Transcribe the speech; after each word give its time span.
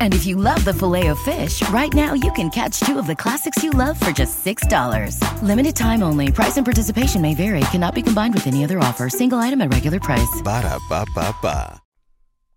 And 0.00 0.14
if 0.14 0.24
you 0.26 0.36
love 0.36 0.64
the 0.64 0.72
filet 0.72 1.08
of 1.08 1.18
fish, 1.18 1.60
right 1.68 1.92
now 1.92 2.14
you 2.14 2.32
can 2.32 2.48
catch 2.48 2.80
two 2.80 2.98
of 2.98 3.06
the 3.06 3.14
classics 3.14 3.62
you 3.62 3.70
love 3.72 4.00
for 4.00 4.12
just 4.12 4.44
$6. 4.44 5.20
Limited 5.42 5.76
time 5.76 6.02
only. 6.02 6.32
Price 6.32 6.56
and 6.56 6.64
participation 6.64 7.20
may 7.20 7.34
vary. 7.34 7.60
Cannot 7.72 7.94
be 7.94 8.02
combined 8.02 8.32
with 8.32 8.46
any 8.46 8.64
other 8.64 8.78
offer. 8.78 9.08
Single 9.10 9.38
item 9.38 9.60
at 9.60 9.72
regular 9.72 10.00
price. 10.00 10.42
Ba-da-ba-ba-ba. 10.42 11.80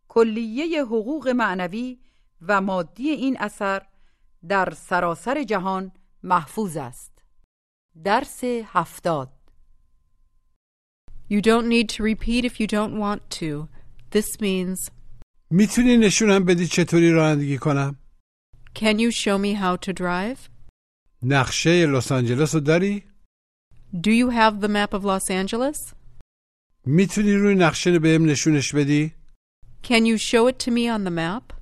کلیه 0.10 0.84
حقوق 0.84 1.28
معنوی 1.28 1.98
و 2.48 2.62
مادی 2.62 3.10
این 3.10 3.38
اثر 3.40 3.82
در 4.48 4.74
سراسر 4.74 5.44
جهان 5.44 5.92
محفوظ 6.24 6.78
است. 6.78 7.12
درس 8.04 8.44
هفتاد 8.44 9.34
You 11.30 11.42
don't 11.42 11.68
need 11.68 11.90
to 11.90 12.04
repeat 12.04 12.44
if 12.44 12.60
you 12.60 12.66
don't 12.66 12.98
want 12.98 13.30
to. 13.40 13.70
This 14.10 14.42
means, 14.42 14.90
می‌تونی 15.57 15.97
نشونم 15.97 16.45
بدی 16.45 16.67
چطوری 16.67 17.13
رانندگی 17.13 17.59
کنم؟ 17.59 17.97
can 18.75 18.99
you 18.99 19.11
show 19.13 19.39
me 19.39 19.55
how 19.55 19.77
to 19.87 19.93
drive? 19.93 20.39
نقشه 21.23 21.87
لس 21.87 22.13
آنجلس 22.13 22.55
رو 22.55 22.61
داری؟ 22.61 23.05
Do 23.95 24.11
you 24.11 24.31
have 24.31 24.61
the 24.61 24.69
map 24.69 24.95
of 24.95 25.05
Los 25.05 25.31
Angeles? 25.31 25.95
می‌تونی 26.87 27.33
روی 27.35 27.55
نقشه 27.55 27.99
بهم 27.99 28.25
نشونش 28.25 28.75
بدی؟ 28.75 29.15
Can 29.83 30.05
you 30.07 30.19
show 30.19 30.49
it 30.49 30.59
to 30.59 30.71
me 30.71 30.89
on 30.89 31.05
the 31.05 31.15
map? 31.15 31.55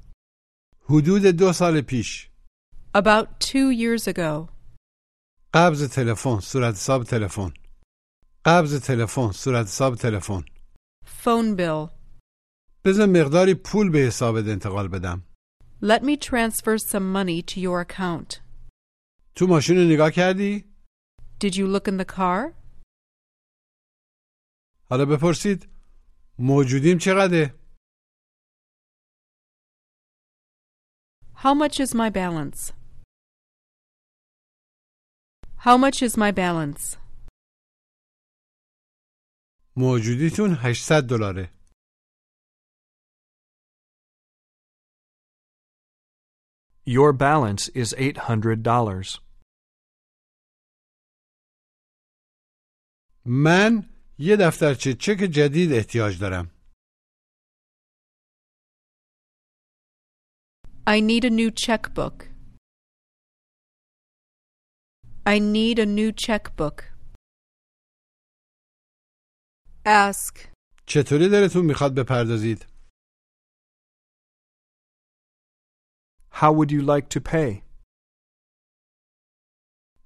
حدود 0.90 1.22
دو 1.26 1.52
سال 1.52 1.80
پیش 1.80 2.30
About 2.94 3.26
two 3.40 3.70
years 3.70 4.08
ago. 4.08 4.48
قبض 5.54 5.88
تلفن 5.88 6.40
صورت 6.40 6.74
حساب 6.74 7.04
تلفن 7.04 7.52
قبض 8.44 8.80
تلفن 8.80 9.32
صورت 9.32 9.66
حساب 9.66 9.94
تلفن 9.94 10.44
Phone 11.24 11.56
bill. 11.56 12.01
بذار 12.84 13.06
مقداری 13.06 13.54
پول 13.54 13.90
به 13.90 13.98
حسابت 13.98 14.44
انتقال 14.48 14.88
بدم 14.88 15.22
Let 15.82 16.02
me 16.02 16.16
transfer 16.16 16.78
some 16.78 17.12
money 17.12 17.42
to 17.42 17.60
your 17.60 17.80
account. 17.80 18.40
تو 19.34 19.46
ماشین 19.46 19.76
رو 19.76 19.82
نگاه 19.94 20.10
کردی؟ 20.10 20.64
Did 21.44 21.54
you 21.56 21.66
look 21.66 21.88
in 21.88 21.96
the 22.04 22.04
car? 22.16 22.54
حالا 24.90 25.04
بپرسید 25.04 25.68
موجودیم 26.38 26.98
چقدره؟ 26.98 27.54
How 31.34 31.54
much 31.54 31.80
is 31.80 31.94
my 31.94 32.10
balance? 32.10 32.72
How 35.66 35.76
much 35.76 36.02
is 36.02 36.16
my 36.16 36.32
balance? 36.32 36.96
موجودیتون 39.76 40.54
800 40.62 41.06
دلاره 41.06 41.50
Your 46.85 47.13
balance 47.13 47.69
is 47.69 47.93
$800. 47.93 49.19
من 53.25 53.89
یه 54.19 54.37
دفترچه 54.39 54.93
چک 54.93 55.17
جدید 55.31 55.73
احتیاج 55.73 56.19
دارم 56.19 56.51
I 60.87 61.01
need 61.01 61.25
a 61.25 61.29
new 61.29 61.51
checkbook. 61.51 62.17
I 65.25 65.39
need 65.39 65.79
a 65.79 65.85
new 65.85 66.11
checkbook. 66.13 66.83
Ask. 69.85 70.39
چطوری 70.85 71.29
دلتون 71.29 71.65
میخواد 71.65 71.95
بپردازید؟ 71.95 72.65
How 76.40 76.50
would 76.52 76.70
you 76.72 76.82
like 76.82 77.08
to 77.14 77.20
pay? 77.20 77.62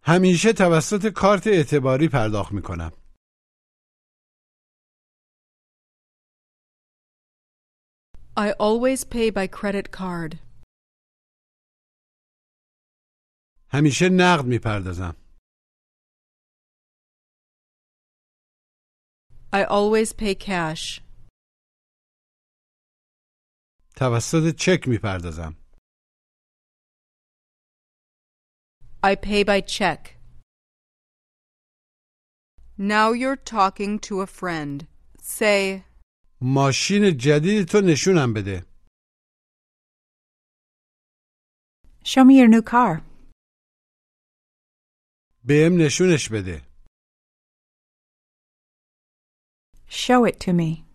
همیشه 0.02 0.52
توسط 0.52 1.06
کارت 1.16 1.46
اعتباری 1.46 2.08
پرداخت 2.12 2.52
می‌کنم 2.52 2.90
I 8.38 8.52
always 8.52 9.04
pay 9.04 9.30
by 9.30 9.46
credit 9.46 9.90
card. 9.90 10.38
همیشه 13.68 14.08
نقد 14.08 14.44
می‌پردازم 14.46 15.16
I 19.52 19.64
always 19.64 20.12
pay 20.12 20.34
cash. 20.34 21.00
توسط 23.96 24.54
چک 24.58 24.88
می‌پردازم 24.88 25.65
I 29.05 29.15
pay 29.15 29.43
by 29.43 29.61
check. 29.61 30.17
Now 32.77 33.11
you're 33.11 33.35
talking 33.57 33.99
to 34.07 34.21
a 34.21 34.27
friend. 34.27 34.87
Say, 35.21 35.83
ماشین 36.41 37.17
جدید 37.17 37.67
تو 37.67 37.81
نشونم 37.81 38.33
بده 38.33 38.65
Show 42.03 42.23
me 42.25 42.33
your 42.39 42.47
new 42.47 42.61
car. 42.61 43.01
بهم 45.43 45.73
نشونش 45.77 46.29
بده 46.31 46.61
Show 49.89 50.25
it 50.25 50.39
to 50.39 50.53
me. 50.53 50.85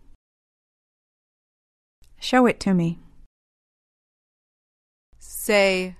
Show 2.19 2.45
it 2.47 2.59
to 2.65 2.73
me. 2.73 2.99
say, 5.19 5.95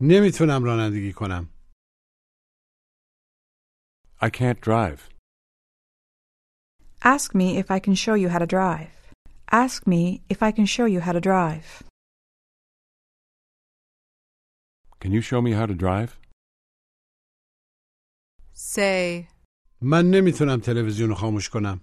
نمیتونم 0.00 0.64
رانندگی 0.64 1.12
کنم 1.12 1.48
I 4.20 4.30
can't 4.30 4.60
drive. 4.60 5.00
Ask 7.02 7.34
me 7.34 7.58
if 7.58 7.70
I 7.70 7.80
can 7.80 7.94
show 7.94 8.14
you 8.14 8.28
how 8.28 8.38
to 8.38 8.46
drive. 8.46 8.94
Ask 9.50 9.86
me 9.86 10.22
if 10.28 10.42
I 10.42 10.50
can 10.52 10.66
show 10.66 10.86
you 10.94 11.00
how 11.00 11.12
to 11.12 11.20
drive. 11.20 11.82
Can 15.00 15.10
you 15.10 15.20
show 15.20 15.40
me 15.42 15.52
how 15.52 15.66
to 15.66 15.74
drive? 15.74 16.10
say, 18.54 19.28
من 19.80 20.10
نمیتونم 20.10 20.60
تلویزیون 20.60 21.08
رو 21.08 21.14
خاموش 21.14 21.48
کنم 21.48 21.80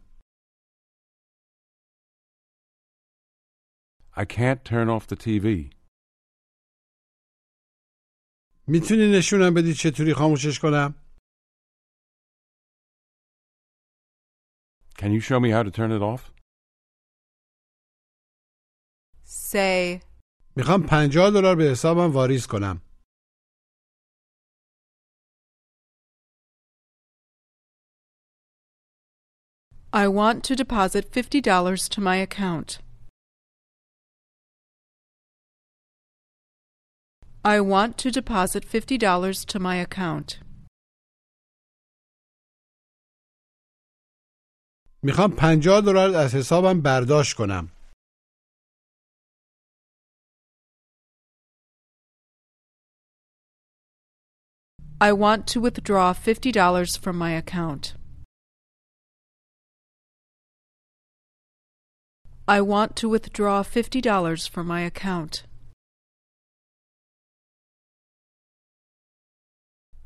I 4.15 4.25
can't 4.25 4.65
turn 4.65 4.89
off 4.89 5.07
the 5.07 5.15
TV. 5.15 5.69
می‌تونی 8.66 9.12
نشونم 9.18 9.54
بدی 9.54 9.74
چطوری 9.74 10.14
خاموشش 10.14 10.58
کنم 10.58 10.94
Can 14.98 15.10
you 15.12 15.20
show 15.20 15.40
me 15.40 15.50
how 15.50 15.62
to 15.62 15.70
turn 15.70 15.90
it 15.92 16.02
off? 16.02 16.30
say, 19.24 20.00
می‌خوام 20.56 20.82
50 20.86 21.30
دلار 21.30 21.56
به 21.56 21.64
حسابم 21.64 22.12
واریز 22.12 22.46
کنم 22.46 22.80
I 29.92 30.08
want 30.08 30.42
to 30.44 30.56
deposit 30.56 31.12
$50 31.12 31.88
to 31.90 32.00
my 32.00 32.16
account. 32.16 32.78
I 37.43 37.61
want 37.61 37.97
to 37.99 38.11
deposit 38.11 38.63
$50 38.65 39.45
to 39.45 39.59
my 39.59 39.75
account. 39.77 40.39
میخوام 45.03 45.31
50 45.35 45.81
دلار 45.81 46.15
از 46.15 46.35
حسابم 46.35 46.81
برداشت 46.81 47.35
کنم 47.35 47.69
I 55.01 55.13
want 55.13 55.47
to 55.47 55.61
withdraw 55.61 56.13
$50 56.13 56.99
from 56.99 57.17
my 57.17 57.31
account. 57.31 57.93
I 62.47 62.59
want 62.61 62.97
to 62.97 63.07
withdraw 63.07 63.63
$50 63.63 64.49
from 64.49 64.67
my 64.67 64.81
account. 64.81 65.43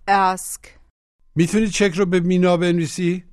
Ask. 0.08 0.68
میتونی 1.36 1.68
چک 1.74 1.92
رو 1.98 2.06
به 2.06 2.20
مینا 2.20 2.58
بنویسی؟ 2.58 3.24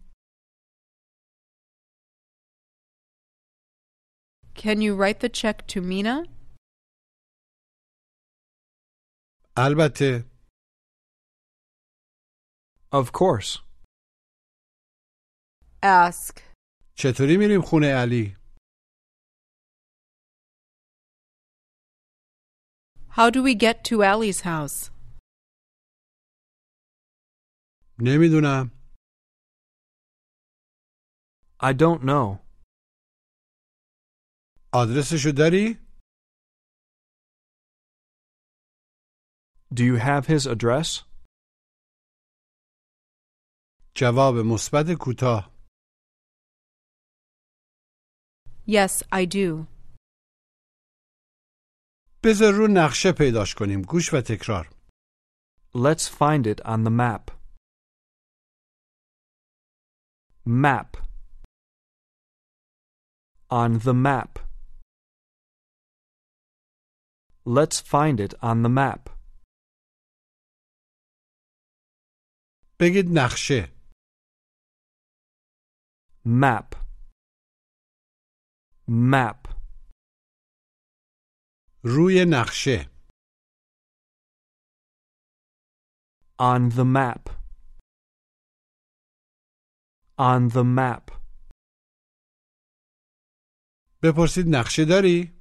Can 4.54 4.80
you 4.80 4.94
write 4.94 5.20
the 5.20 5.28
check 5.28 5.66
to 5.68 5.80
Mina? 5.80 6.26
البته 9.56 10.24
Of 12.92 13.06
course. 13.12 13.58
ask 15.82 16.40
چطوری 16.94 17.36
میریم 17.36 17.60
خونه 17.62 17.86
علی؟ 17.86 18.36
How 23.16 23.28
do 23.30 23.42
we 23.42 23.54
get 23.54 23.84
to 23.84 24.02
Allie's 24.02 24.40
house? 24.40 24.90
نمی‌دونم 27.99 28.71
I 31.61 31.73
don't 31.73 32.01
know. 32.03 32.39
آدرسشو 34.73 35.31
داری؟ 35.37 35.77
Do 39.73 39.83
you 39.83 39.95
have 39.95 40.27
his 40.27 40.45
address? 40.47 41.05
جواب 43.95 44.35
مثبت 44.35 44.85
کوتاه 44.99 45.51
Yes, 48.67 49.03
I 49.11 49.25
do. 49.25 49.67
بذار 52.23 52.53
رو 52.53 52.67
نقشه 52.67 53.11
پیداش 53.17 53.55
کنیم 53.55 53.81
گوش 53.81 54.13
و 54.13 54.21
تکرار 54.21 54.69
Let's 55.75 56.07
find 56.07 56.47
it 56.47 56.61
on 56.65 56.83
the 56.83 56.91
map. 56.91 57.34
Map. 60.44 60.96
On 63.50 63.78
the 63.78 63.94
map. 63.94 64.38
Let's 67.44 67.80
find 67.80 68.20
it 68.20 68.34
on 68.42 68.62
the 68.62 68.68
map. 68.68 69.10
بگید 72.80 73.06
نقشه 73.14 73.72
Map. 76.24 76.76
Map. 78.88 79.54
روی 81.84 82.24
نقشه 82.30 82.90
On 86.40 86.70
the 86.70 86.84
map. 86.84 87.33
On 90.18 90.48
the 90.48 90.64
map. 90.64 91.10
بپرسید 94.02 94.46
نقشه 94.48 94.84
داری؟ 94.84 95.40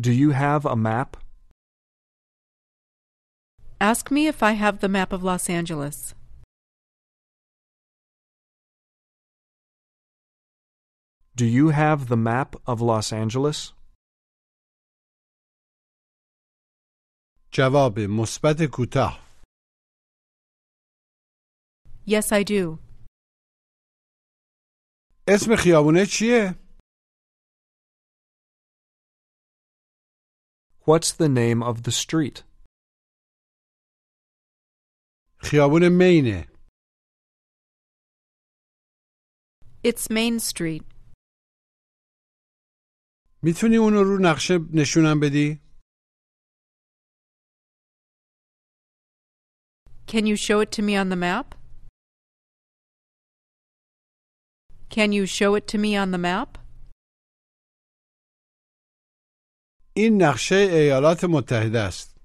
Do 0.00 0.12
you 0.12 0.30
have 0.30 0.64
a 0.64 0.76
map? 0.76 1.16
Ask 3.80 4.10
me 4.10 4.26
if 4.26 4.42
I 4.42 4.52
have 4.52 4.80
the 4.80 4.88
map 4.88 5.12
of 5.12 5.22
Los 5.22 5.48
Angeles. 5.48 6.14
Do 11.40 11.46
you 11.46 11.66
have 11.70 12.08
the 12.08 12.16
map 12.16 12.56
of 12.66 12.80
Los 12.80 13.12
Angeles? 13.12 13.72
جواب 17.52 17.98
مثبت 17.98 18.62
کوتاه 18.72 19.23
Yes, 22.06 22.32
I 22.32 22.42
do. 22.42 22.78
اسم 25.28 25.56
خیابونه 25.56 26.06
چیه؟ 26.06 26.54
What's 30.86 31.12
the 31.12 31.28
name 31.28 31.62
of 31.62 31.82
the 31.82 31.92
street? 31.92 32.42
خیابون 35.42 35.88
مینه 35.88 36.46
It's 39.84 40.08
Main 40.10 40.38
Street. 40.40 40.84
میتونی 43.42 43.76
اونو 43.76 44.02
رو 44.02 44.18
نقشه 44.22 44.54
نشونم 44.74 45.20
بدی؟ 45.22 45.60
Can 50.06 50.26
you 50.26 50.36
show 50.36 50.60
it 50.60 50.70
to 50.72 50.82
me 50.82 50.96
on 50.96 51.08
the 51.08 51.16
map? 51.16 51.54
Can 54.95 55.11
you 55.11 55.25
show 55.25 55.55
it 55.55 55.67
to 55.67 55.77
me 55.77 55.97
on 55.97 56.11
the 56.11 56.17
map? 56.17 56.57
این 59.93 60.21
نقشه 60.21 60.55
ایالات 60.55 61.23
متحده 61.23 61.79
است. 61.79 62.15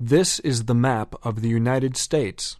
This 0.00 0.40
is 0.40 0.64
the 0.64 0.74
map 0.74 1.14
of 1.22 1.42
the 1.42 1.48
United 1.48 1.96
States. 1.96 2.56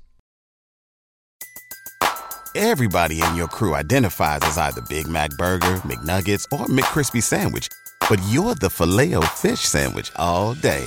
Everybody 2.55 3.23
in 3.23 3.37
your 3.37 3.49
crew 3.49 3.75
identifies 3.75 4.43
as 4.43 4.59
either 4.59 4.83
Big 4.89 5.07
Mac 5.07 5.31
burger, 5.39 5.77
McNuggets, 5.91 6.45
or 6.53 6.67
McCrispy 6.67 7.23
sandwich, 7.23 7.69
but 8.11 8.19
you're 8.33 8.57
the 8.65 8.71
Filet-O-Fish 8.79 9.61
sandwich 9.61 10.11
all 10.17 10.55
day 10.55 10.87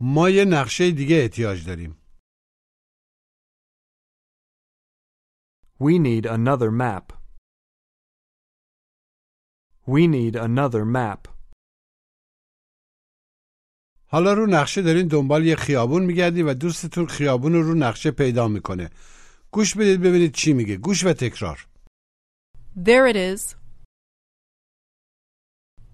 ما 0.00 0.30
یه 0.30 0.44
نقشه 0.44 0.90
دیگه 0.90 1.16
احتیاج 1.16 1.66
داریم 1.66 1.96
We 5.80 5.98
need 5.98 6.26
another 6.26 6.70
map. 6.70 7.12
We 9.86 10.06
need 10.06 10.36
another 10.36 10.84
map. 10.84 11.28
حالا 14.06 14.32
رو 14.32 14.46
نقشه 14.46 14.82
دارین 14.82 15.08
دنبال 15.08 15.46
یه 15.46 15.56
خیابون 15.56 16.04
میگردین 16.04 16.46
و 16.46 16.54
دوستتون 16.54 17.06
خیابون 17.06 17.52
رو 17.52 17.62
رو 17.62 17.74
نقشه 17.74 18.10
پیدا 18.10 18.48
می‌کنه 18.48 18.90
گوش 19.50 19.74
بدید 19.74 20.00
ببینید 20.00 20.32
چی 20.34 20.52
میگه 20.52 20.76
گوش 20.76 21.04
و 21.04 21.12
تکرار 21.12 21.66
There 22.76 23.06
it 23.12 23.16
is. 23.16 23.56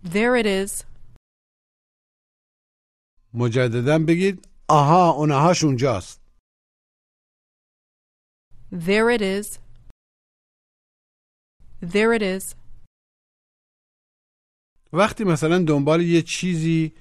There 0.04 0.36
it 0.36 0.46
is. 0.46 0.96
مجددا 3.37 3.99
بگید 3.99 4.49
آها 4.69 5.11
اونهاش 5.11 5.64
اونجاست 5.64 6.21
There 8.73 9.09
it 9.16 9.23
is. 9.23 9.59
There 11.83 12.12
it 12.19 12.23
is. 12.23 12.55
وقتی 14.93 15.25
مثلا 15.25 15.59
دنبال 15.59 16.00
یه 16.02 16.23
چیزی 16.23 16.93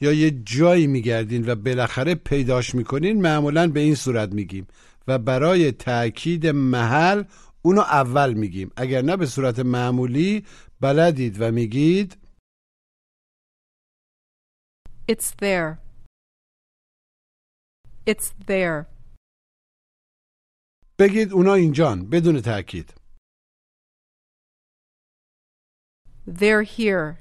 یا 0.00 0.12
یه 0.12 0.30
جایی 0.30 0.86
میگردین 0.86 1.50
و 1.50 1.54
بالاخره 1.54 2.14
پیداش 2.14 2.74
می‌کنین 2.74 3.22
معمولا 3.22 3.68
به 3.68 3.80
این 3.80 3.94
صورت 3.94 4.32
میگیم 4.32 4.66
و 5.08 5.18
برای 5.18 5.72
تأکید 5.72 6.46
محل 6.46 7.24
اونو 7.62 7.80
اول 7.80 8.32
میگیم 8.34 8.70
اگر 8.76 9.02
نه 9.02 9.16
به 9.16 9.26
صورت 9.26 9.58
معمولی 9.58 10.44
بلدید 10.80 11.36
و 11.40 11.52
میگید 11.52 12.16
It's 15.07 15.31
there. 15.31 15.79
It's 18.05 18.31
there. 18.47 18.85
بگید 20.99 21.33
اونا 21.33 21.53
اینجان 21.53 22.09
بدون 22.09 22.41
تأکید 22.41 22.93
They're 26.27 26.63
here. 26.63 27.17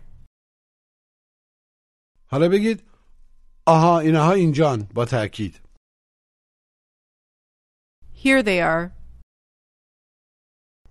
حالا 2.31 2.49
بگید 2.49 2.83
آها 3.67 3.99
اینها 4.01 4.33
اینجان 4.33 4.89
با 4.95 5.05
تأکید 5.05 5.61
Here 8.25 8.43
they 8.43 8.61
are. 8.61 8.91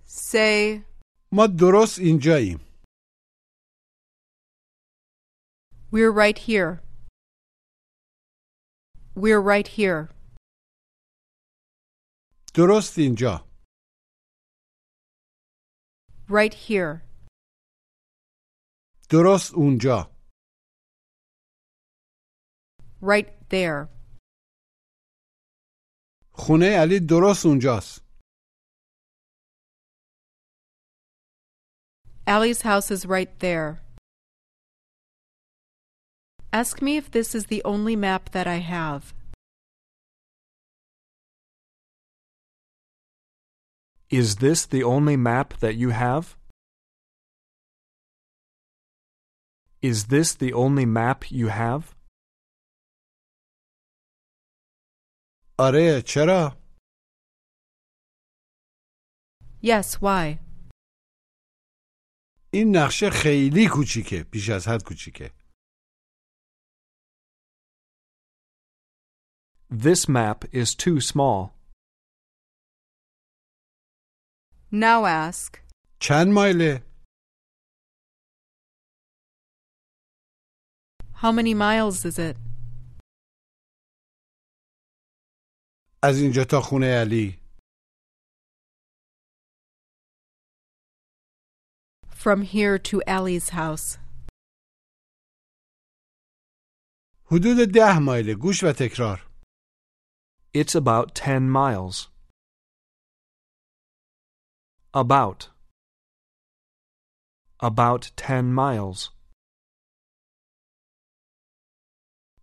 Say, 0.06 0.82
ما 1.32 1.46
درست 1.46 1.98
اینجاییم 1.98 2.60
we're 5.90 6.10
right 6.10 6.38
here. 6.38 6.82
We're 9.14 9.40
right 9.40 9.66
here. 9.68 10.08
درست 12.54 12.98
اینجا 12.98 13.46
Right 16.28 16.54
here. 16.54 17.02
درست 19.10 19.54
اونجا 19.54 20.16
Right 23.02 23.28
there. 23.50 23.88
خونه 26.32 26.66
علی 26.82 27.00
درست 27.08 27.46
اونجاست 27.46 28.06
Allie's 32.28 32.62
house 32.62 32.90
is 32.90 33.06
right 33.06 33.38
there. 33.38 33.80
Ask 36.52 36.80
me 36.80 36.96
if 36.96 37.10
this 37.10 37.34
is 37.34 37.46
the 37.46 37.62
only 37.64 37.96
map 37.96 38.30
that 38.30 38.46
I 38.46 38.60
have. 38.76 39.12
Is 44.08 44.36
this 44.36 44.64
the 44.66 44.82
only 44.84 45.16
map 45.16 45.48
that 45.60 45.74
you 45.74 45.90
have? 45.90 46.36
Is 49.82 50.06
this 50.06 50.34
the 50.34 50.52
only 50.52 50.86
map 50.86 51.30
you 51.30 51.48
have? 51.48 51.94
آره 55.58 56.02
چرا 56.06 56.56
Yes, 59.62 60.00
why? 60.00 60.38
این 62.52 62.76
نقشه 62.76 63.10
خیلی 63.10 63.68
کوچیکه 63.72 64.24
بیش 64.30 64.50
از 64.50 64.68
حد 64.68 64.84
کوچیکه 64.84 65.32
This 69.70 70.08
map 70.08 70.44
is 70.52 70.74
too 70.74 71.00
small. 71.00 71.54
Now 74.72 75.04
ask. 75.06 75.60
چند 76.00 76.32
مایله 76.32 76.82
How 81.22 81.32
many 81.32 81.54
miles 81.54 82.04
is 82.04 82.18
it? 82.18 82.36
از 86.02 86.20
اینجا 86.20 86.44
تا 86.50 86.60
خونه 86.60 86.86
علی 87.00 87.40
From 92.10 92.42
here 92.42 92.78
to 92.78 93.02
Allie's 93.06 93.50
house. 93.50 93.98
حدود 97.26 97.72
ده 97.74 97.98
مایله 97.98 98.34
گوش 98.34 98.64
و 98.64 98.72
تکرار 98.78 99.29
It's 100.52 100.74
about 100.74 101.14
10 101.14 101.50
miles. 101.50 102.08
About. 104.94 105.50
About 107.60 108.10
10 108.16 108.52
miles. 108.52 109.10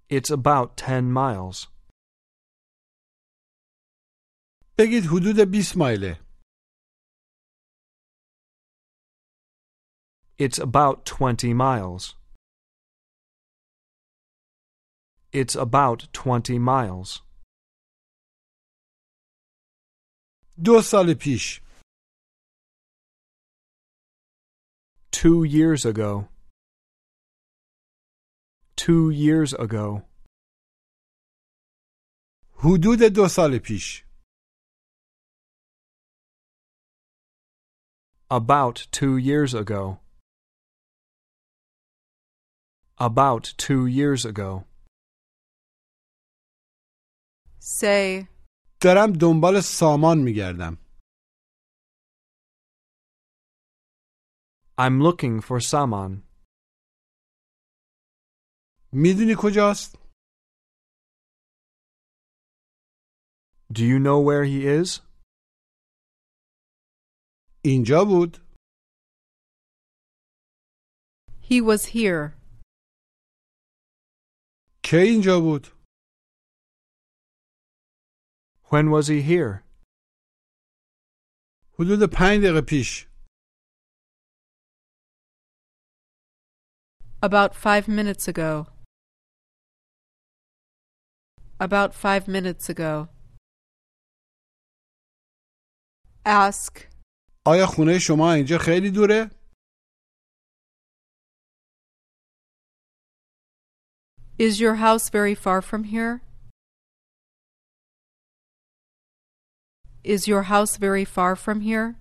It's 0.09 0.29
about 0.29 0.77
10 0.77 1.11
miles. 1.11 1.67
بگید 4.77 5.03
حدود 5.05 5.35
20 5.35 5.77
مایله 5.77 6.19
It's 10.37 10.59
about 10.59 11.05
20 11.05 11.53
miles. 11.53 12.15
It's 15.31 15.55
about 15.55 16.07
20 16.13 16.59
miles. 16.59 17.21
دو 20.65 20.81
سال 20.81 21.13
پیش 21.23 21.61
Two 25.11 25.43
years 25.43 25.85
ago. 25.85 26.27
Two 28.75 29.09
years 29.09 29.53
ago. 29.53 30.01
حدود 32.63 32.99
دو 33.15 33.27
سال 33.27 33.59
پیش 33.59 34.03
About 38.29 38.87
two 38.91 39.17
years 39.17 39.53
ago. 39.53 39.99
About 42.97 43.53
two 43.57 43.85
years 43.85 44.25
ago. 44.25 44.65
Say, 47.59 48.27
دارم 48.82 49.12
دنبال 49.20 49.60
سامان 49.60 50.18
میگردم 50.18 50.74
I'm 54.80 55.00
looking 55.02 55.40
for 55.40 55.60
Saman. 55.60 56.22
می‌دونی 58.92 59.34
کجاست 59.38 59.98
Do 63.72 63.82
you 63.84 63.98
know 63.98 64.20
where 64.20 64.44
he 64.44 64.66
is? 64.82 65.00
اینجا 67.64 68.04
بود 68.04 68.36
he 71.42 71.60
was 71.60 71.84
here. 71.86 72.38
کی 74.84 74.96
اینجا 74.96 75.40
بود 75.40 75.77
When 78.71 78.89
was 78.89 79.07
he 79.07 79.21
here? 79.21 79.63
حدود 81.79 82.09
پنج 82.13 82.43
دقیقه 82.43 82.61
پیش 82.67 83.07
About 87.23 87.55
five 87.55 87.87
minutes 87.87 88.27
ago. 88.27 88.67
About 91.59 91.93
five 91.93 92.27
minutes 92.27 92.69
ago. 92.69 93.07
Ask, 96.25 96.89
آیا 97.45 97.65
خونه 97.65 97.99
شما 97.99 98.33
اینجا 98.33 98.57
خیلی 98.57 98.91
دوره 98.91 99.31
is 104.39 104.59
your 104.59 104.75
house 104.75 105.09
very 105.09 105.35
far 105.35 105.61
from 105.61 105.83
here? 105.83 106.21
Is 110.07 110.27
your 110.27 110.43
house 110.43 110.77
very 110.77 111.05
far 111.05 111.35
from 111.35 111.61
here? 111.61 111.95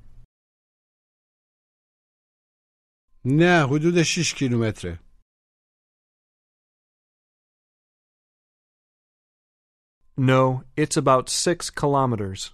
نه 3.24 3.66
حدود 3.70 4.02
6 4.02 4.32
کیلومتره 4.34 4.98
No, 10.16 10.64
it's 10.76 10.96
about 10.96 11.28
six 11.30 11.70
kilometers. 11.70 12.52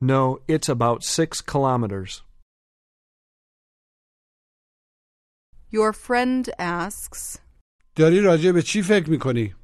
No, 0.00 0.40
it's 0.46 0.68
about 0.68 1.02
six 1.02 1.40
kilometers. 1.40 2.22
Your 5.70 5.92
friend 5.92 6.48
asks, 6.58 7.38
داری 7.96 8.20
راجع 8.20 8.52
به 8.52 8.62
چی 8.62 8.82
فکر 8.82 9.10
میکنی 9.10 9.54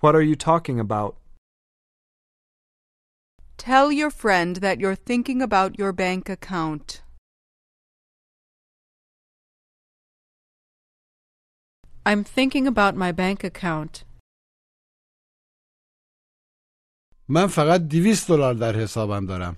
What 0.00 0.14
are 0.16 0.22
you 0.22 0.36
talking 0.36 0.80
about? 0.80 1.16
Tell 3.56 3.92
your 3.92 4.10
friend 4.10 4.56
that 4.56 4.80
you're 4.80 4.96
thinking 4.96 5.40
about 5.40 5.78
your 5.78 5.92
bank 5.92 6.28
account. 6.28 7.02
I'm 12.04 12.24
thinking 12.24 12.66
about 12.66 12.96
my 12.96 13.12
bank 13.12 13.44
account. 13.44 14.04
من 17.28 17.46
فقط 17.46 17.80
200 17.88 18.26
دلار 18.28 18.54
در 18.54 18.76
حسابم 18.76 19.26
دارم 19.26 19.56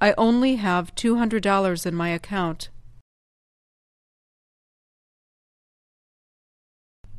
I 0.00 0.14
only 0.16 0.56
have 0.56 0.94
$200 0.94 1.86
in 1.86 1.94
my 1.94 2.10
account. 2.10 2.68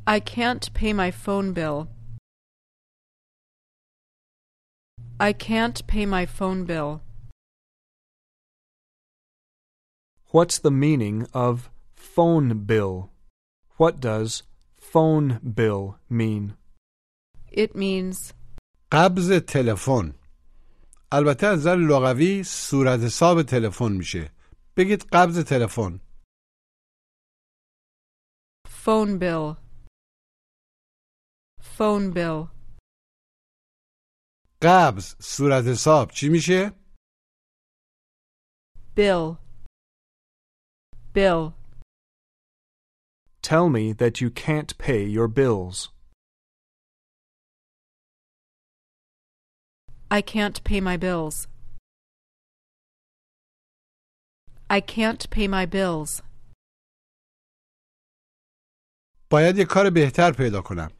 I 0.08 0.20
can't 0.20 0.74
pay 0.74 0.92
my 0.92 1.12
phone 1.12 1.54
bill. 1.54 1.88
I 5.20 5.34
can't 5.34 5.86
pay 5.86 6.06
my 6.08 6.26
phone 6.26 6.66
bill. 6.66 7.02
What's 10.32 10.58
the 10.58 10.72
meaning 10.72 11.28
of 11.32 11.70
phone 11.96 12.66
bill? 12.66 13.12
What 13.78 14.00
does 14.00 14.44
phone 14.80 15.40
bill 15.44 16.00
mean? 16.10 16.56
It 17.52 17.76
means 17.76 18.34
قبض 18.92 19.32
تلفن 19.48 20.14
البته 21.12 21.48
از 21.48 21.60
نظر 21.60 21.76
لغوی 21.76 22.44
صورت 22.44 23.00
حساب 23.00 23.44
تلفن 23.44 23.92
میشه 23.92 24.32
بگید 24.78 25.04
قبض 25.12 25.40
تلفن 25.44 26.00
Phone 28.68 29.20
bill. 29.20 29.63
Phone 31.64 32.12
bill. 32.12 32.50
قبض 34.62 35.16
صورت 35.20 35.66
حساب 35.66 36.12
چی 36.12 36.30
میشه؟ 36.30 36.72
Bill. 38.96 39.38
Bill. 41.14 41.54
Tell 43.42 43.70
me 43.70 43.94
that 43.94 44.22
you 44.22 44.30
can't 44.30 44.78
pay 44.78 45.04
your 45.06 45.28
bills. 45.28 45.90
I 50.12 50.22
can't 50.22 50.64
pay 50.64 50.82
my 50.82 50.98
bills. 50.98 51.48
I 54.70 54.82
can't 54.82 55.30
pay 55.30 55.48
my 55.48 55.66
bills. 55.66 56.22
باید 59.30 59.58
یه 59.58 59.66
کار 59.66 59.90
بهتر 59.90 60.32
پیدا 60.32 60.62
کنم 60.62 60.92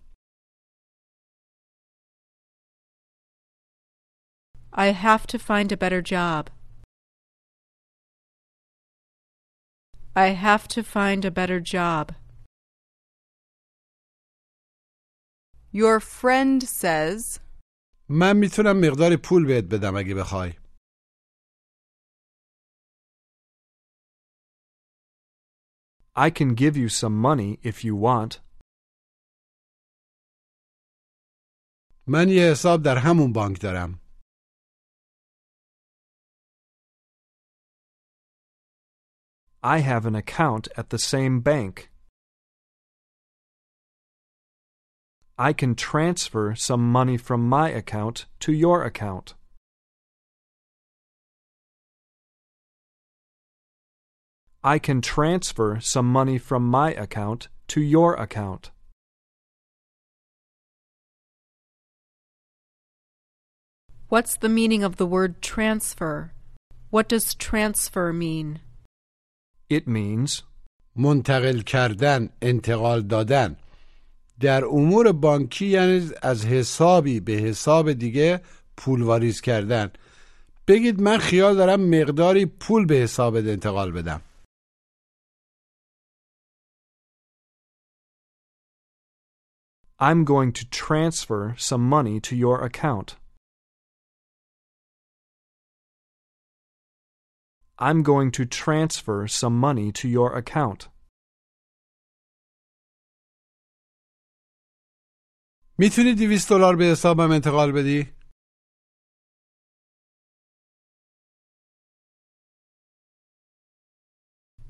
I 4.74 4.88
have 4.92 5.28
to 5.28 5.38
find 5.40 5.72
a 5.72 5.78
better 5.78 6.02
job. 6.02 6.50
I 10.16 10.30
have 10.30 10.68
to 10.70 10.84
find 10.84 11.26
a 11.26 11.32
better 11.32 11.60
job. 11.60 12.14
Your 15.72 16.00
friend 16.00 16.64
says 16.64 17.40
من 18.10 18.38
میتونم 18.38 18.78
مقداری 18.78 19.18
پول 19.18 19.46
بهت 19.46 19.64
بدم 19.64 19.96
اگه 19.96 20.16
بخوای 20.16 20.54
I 26.16 26.30
can 26.30 26.54
give 26.56 26.76
you 26.76 26.90
some 26.90 27.16
money 27.22 27.60
if 27.64 27.84
you 27.84 27.96
want. 27.96 28.40
من 32.08 32.30
یه 32.30 32.52
حساب 32.52 32.84
در 32.84 32.98
همون 32.98 33.34
بانک 33.34 33.62
دارم 33.62 34.00
I 39.67 39.79
have 39.79 40.05
an 40.05 40.15
account 40.15 40.69
at 40.77 40.91
the 40.91 40.99
same 40.99 41.41
bank. 41.41 41.91
I 45.39 45.55
can 45.55 45.75
transfer 45.75 46.55
some 46.55 46.93
money 46.93 47.17
from 47.17 47.49
my 47.49 47.71
account 47.71 48.27
to 48.41 48.53
your 48.53 48.85
account. 48.85 49.33
I 54.63 54.79
can 54.79 55.01
transfer 55.01 55.81
some 55.81 56.13
money 56.13 56.37
from 56.37 56.67
my 56.67 56.93
account 56.93 57.49
to 57.69 57.81
your 57.81 58.17
account. 58.17 58.71
What's 64.11 64.37
the 64.37 64.51
meaning 64.51 64.85
of 64.85 64.97
the 64.97 65.07
word 65.07 65.41
transfer? 65.41 66.35
What 66.91 67.09
does 67.09 67.35
transfer 67.35 68.13
mean? 68.13 68.61
It 69.73 69.87
means 69.87 70.43
منتقل 70.97 71.61
کردن 71.61 72.29
انتقال 72.43 73.03
دادن. 73.03 73.57
در 74.41 74.65
امور 74.65 75.13
بانکی 75.13 75.67
یعنی 75.67 76.11
از 76.23 76.47
حسابی 76.47 77.21
به 77.21 77.33
حساب 77.33 77.93
دیگه 77.93 78.41
پول 78.77 79.03
واریز 79.03 79.41
کردن. 79.41 79.93
بگید 80.69 81.01
من 81.01 81.19
خیال 81.19 81.57
دارم 81.57 81.81
مقداری 81.81 82.47
پول 82.47 82.87
به 82.87 82.95
حسابت 82.95 83.45
انتقال 83.45 83.93
بدم. 83.93 84.21
I'm 90.01 90.25
going 90.25 90.53
to 90.53 90.65
transfer 90.71 91.55
some 91.57 91.89
money 91.89 92.21
to 92.21 92.37
your 92.37 92.65
account. 92.65 93.17
I'm 97.78 98.04
going 98.04 98.32
to 98.32 98.46
transfer 98.46 99.28
some 99.28 99.58
money 99.58 99.92
to 99.94 100.08
your 100.08 100.36
account. 100.36 100.90
میتونی 105.78 106.16
200 106.16 106.50
دلار 106.50 106.76
به 106.76 106.84
حسابم 106.84 107.32
انتقال 107.32 107.72
بدی؟ 107.72 108.20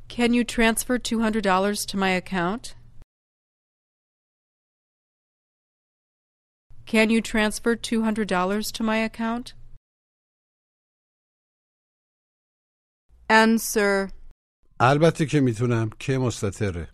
Can 0.09 0.33
you 0.33 0.43
transfer 0.43 0.99
$200 0.99 1.85
to 1.87 1.97
my 1.97 2.09
account? 2.09 2.75
Can 6.85 7.09
you 7.09 7.21
transfer 7.21 7.75
$200 7.75 8.71
to 8.73 8.83
my 8.83 8.97
account? 8.97 9.53
answer 13.29 14.11
البته 14.79 15.25
که 15.25 15.39
میتونم 15.39 15.89
که 15.99 16.17
مستطره 16.17 16.89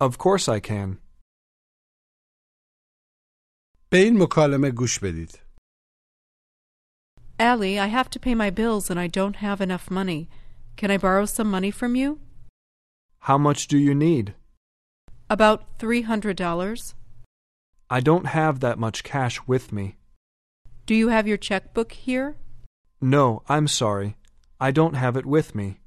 Of 0.00 0.16
course 0.16 0.48
I 0.48 0.60
can. 0.60 0.96
به 3.90 3.98
این 3.98 4.22
مکالمه 4.22 4.70
گوش 4.70 4.98
بدید 4.98 5.38
Allie, 7.40 7.78
I 7.78 7.86
have 7.86 8.10
to 8.10 8.20
pay 8.20 8.34
my 8.34 8.50
bills 8.50 8.90
and 8.90 9.00
I 9.00 9.06
don't 9.06 9.36
have 9.36 9.60
enough 9.62 9.90
money. 9.90 10.28
Can 10.76 10.90
I 10.90 10.98
borrow 10.98 11.24
some 11.24 11.50
money 11.50 11.70
from 11.70 11.96
you? 11.96 12.20
How 13.20 13.38
much 13.38 13.66
do 13.66 13.78
you 13.78 13.94
need? 13.94 14.34
About 15.30 15.78
$300. 15.78 16.94
I 17.88 18.00
don't 18.00 18.26
have 18.26 18.60
that 18.60 18.78
much 18.78 19.02
cash 19.02 19.40
with 19.46 19.72
me. 19.72 19.96
Do 20.84 20.94
you 20.94 21.08
have 21.08 21.26
your 21.26 21.38
checkbook 21.38 21.92
here? 21.92 22.36
No, 23.01 23.43
I'm 23.47 23.67
sorry. 23.67 24.15
I 24.59 24.71
don't 24.71 24.95
have 24.95 25.17
it 25.17 25.25
with 25.25 25.53
me. 25.53 25.79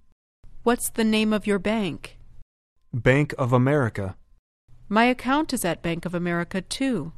What's 0.63 0.91
the 0.91 1.05
name 1.05 1.33
of 1.33 1.47
your 1.47 1.59
bank? 1.59 2.19
Bank 2.93 3.35
of 3.39 3.53
America. 3.53 4.17
My 4.89 5.05
account 5.05 5.53
is 5.53 5.65
at 5.65 5.83
Bank 5.83 6.05
of 6.05 6.15
America, 6.15 6.61
too. 6.61 7.13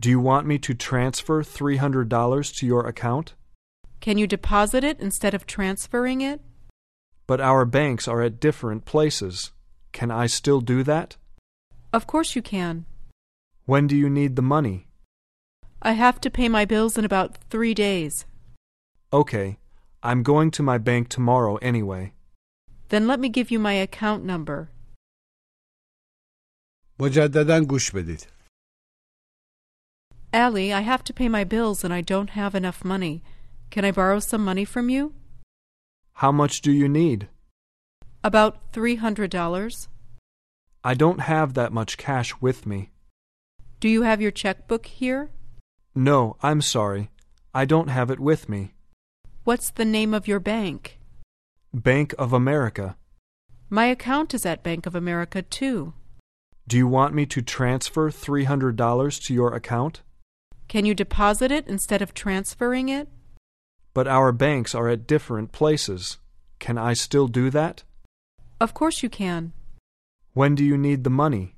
Do 0.00 0.10
you 0.10 0.20
want 0.20 0.46
me 0.46 0.58
to 0.58 0.74
transfer 0.74 1.42
$300 1.42 2.56
to 2.56 2.66
your 2.66 2.86
account? 2.86 3.34
Can 4.00 4.18
you 4.18 4.26
deposit 4.26 4.82
it 4.82 4.98
instead 4.98 5.34
of 5.34 5.46
transferring 5.46 6.20
it? 6.20 6.40
But 7.28 7.40
our 7.40 7.64
banks 7.64 8.08
are 8.08 8.20
at 8.22 8.40
different 8.40 8.84
places. 8.84 9.52
Can 9.92 10.10
I 10.10 10.26
still 10.26 10.60
do 10.60 10.82
that? 10.82 11.16
Of 11.92 12.06
course 12.06 12.34
you 12.34 12.42
can. 12.42 12.84
When 13.64 13.86
do 13.86 13.96
you 13.96 14.10
need 14.10 14.34
the 14.34 14.42
money? 14.42 14.88
I 15.80 15.92
have 15.92 16.20
to 16.22 16.30
pay 16.30 16.48
my 16.48 16.64
bills 16.64 16.98
in 16.98 17.04
about 17.04 17.36
three 17.48 17.74
days. 17.74 18.24
Okay. 19.11 19.57
I'm 20.03 20.21
going 20.23 20.51
to 20.51 20.63
my 20.63 20.77
bank 20.77 21.09
tomorrow 21.09 21.55
anyway. 21.57 22.13
Then 22.89 23.07
let 23.07 23.19
me 23.19 23.29
give 23.29 23.51
you 23.51 23.59
my 23.59 23.73
account 23.73 24.23
number. 24.23 24.69
مجددا 26.99 27.59
گوش 27.69 27.91
بدید 27.91 28.27
Allie, 30.33 30.73
I 30.73 30.81
have 30.81 31.03
to 31.05 31.13
pay 31.13 31.29
my 31.29 31.43
bills 31.43 31.83
and 31.83 31.93
I 31.93 32.01
don't 32.01 32.31
have 32.31 32.53
enough 32.53 32.83
money. 32.83 33.23
Can 33.71 33.85
I 33.85 33.91
borrow 33.91 34.19
some 34.19 34.43
money 34.43 34.65
from 34.65 34.89
you? 34.89 35.13
How 36.13 36.31
much 36.31 36.61
do 36.61 36.71
you 36.71 36.87
need? 36.89 37.27
About 38.23 38.73
$300. 38.73 39.87
I 40.83 40.93
don't 40.93 41.21
have 41.21 41.53
that 41.53 41.71
much 41.71 41.97
cash 41.97 42.29
with 42.41 42.65
me. 42.65 42.91
Do 43.79 43.87
you 43.87 44.01
have 44.01 44.21
your 44.21 44.31
checkbook 44.31 44.85
here? 44.85 45.29
No, 45.95 46.35
I'm 46.41 46.61
sorry. 46.61 47.09
I 47.53 47.63
don't 47.65 47.89
have 47.89 48.09
it 48.11 48.19
with 48.19 48.49
me. 48.49 48.73
What's 49.44 49.70
the 49.70 49.84
name 49.84 50.14
of 50.14 50.28
your 50.28 50.38
bank? 50.38 51.00
Bank 51.74 52.14
of 52.16 52.32
America. 52.32 52.96
My 53.68 53.86
account 53.86 54.34
is 54.34 54.46
at 54.46 54.62
Bank 54.62 54.86
of 54.86 54.94
America, 54.94 55.42
too. 55.42 55.94
Do 56.68 56.76
you 56.76 56.86
want 56.86 57.12
me 57.12 57.26
to 57.26 57.42
transfer 57.42 58.08
$300 58.08 59.24
to 59.24 59.34
your 59.34 59.52
account? 59.52 60.02
Can 60.68 60.84
you 60.84 60.94
deposit 60.94 61.50
it 61.50 61.66
instead 61.66 62.02
of 62.02 62.14
transferring 62.14 62.88
it? 62.88 63.08
But 63.92 64.06
our 64.06 64.30
banks 64.30 64.76
are 64.76 64.88
at 64.88 65.08
different 65.08 65.50
places. 65.50 66.18
Can 66.60 66.78
I 66.78 66.92
still 66.92 67.26
do 67.26 67.50
that? 67.50 67.82
Of 68.60 68.74
course 68.74 69.02
you 69.02 69.08
can. 69.08 69.54
When 70.34 70.54
do 70.54 70.64
you 70.64 70.78
need 70.78 71.02
the 71.02 71.10
money? 71.10 71.56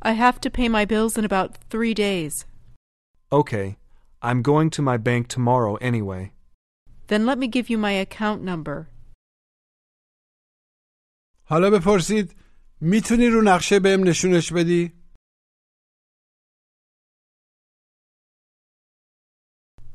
I 0.00 0.12
have 0.12 0.40
to 0.42 0.48
pay 0.48 0.68
my 0.68 0.84
bills 0.84 1.18
in 1.18 1.24
about 1.24 1.56
three 1.70 1.92
days. 1.92 2.46
Okay. 3.32 3.78
I'm 4.22 4.42
going 4.42 4.70
to 4.70 4.80
my 4.80 4.96
bank 4.96 5.26
tomorrow 5.26 5.74
anyway. 5.76 6.30
Then 7.07 7.25
let 7.25 7.37
me 7.39 7.47
give 7.47 7.69
you 7.69 7.77
my 7.77 7.93
account 8.05 8.43
number. 8.43 8.87
حالا 11.45 11.69
بپرسید 11.69 12.35
میتونی 12.81 13.27
رو 13.27 13.41
نقشه 13.45 13.79
بهم 13.83 14.07
نشونش 14.07 14.53
بدی؟ 14.53 14.99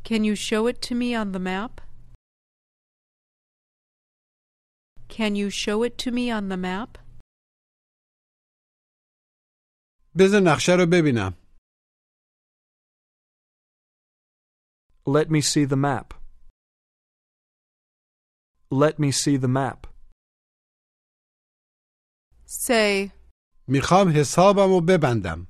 Can 0.04 0.24
you 0.24 0.36
show 0.36 0.66
it 0.66 0.82
to 0.82 0.94
me 0.94 1.14
on 1.14 1.32
the 1.32 1.38
map? 1.38 1.80
Can 5.08 5.36
you 5.36 5.48
show 5.48 5.82
it 5.82 5.96
to 5.98 6.10
me 6.10 6.30
on 6.30 6.48
the 6.48 6.56
map? 6.56 6.98
بذار 10.18 10.40
نقشه 10.44 10.72
رو 10.78 10.86
ببینم 10.92 11.32
Let 15.06 15.30
me 15.30 15.40
see 15.40 15.64
the 15.64 15.76
map. 15.76 16.17
Let 18.70 18.98
me 18.98 19.10
see 19.12 19.36
the 19.36 19.48
map. 19.48 19.86
Say, 22.46 23.12
میخوام 23.68 24.12
حسابم 24.16 24.70
رو 24.70 24.80
ببندم 24.80 25.46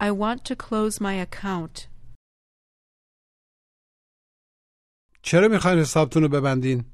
I 0.00 0.10
want 0.12 0.44
to 0.44 0.54
close 0.56 1.00
my 1.00 1.14
account. 1.14 1.88
چرا 5.22 5.48
میخواین 5.50 5.78
حسابتون 5.78 6.22
رو 6.22 6.28
ببندین؟ 6.28 6.84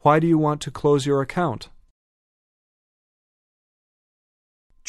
Why 0.00 0.20
do 0.20 0.26
you 0.26 0.38
want 0.38 0.60
to 0.60 0.70
close 0.70 1.06
your 1.06 1.20
account? 1.22 1.70